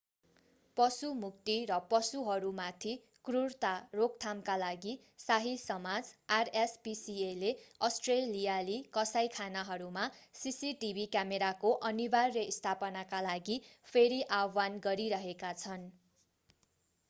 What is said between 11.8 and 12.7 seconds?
अनिवार्य